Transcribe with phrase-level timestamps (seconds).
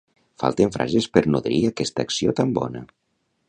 [0.43, 2.87] Falten frases per nodrir aquesta acció tan bona